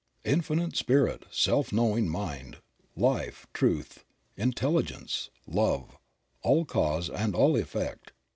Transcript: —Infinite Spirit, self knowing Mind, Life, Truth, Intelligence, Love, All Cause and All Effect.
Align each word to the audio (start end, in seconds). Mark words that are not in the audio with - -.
—Infinite 0.35 0.75
Spirit, 0.75 1.25
self 1.29 1.71
knowing 1.71 2.09
Mind, 2.09 2.57
Life, 2.95 3.45
Truth, 3.53 4.03
Intelligence, 4.35 5.29
Love, 5.45 5.95
All 6.41 6.65
Cause 6.65 7.07
and 7.07 7.35
All 7.35 7.55
Effect. 7.55 8.11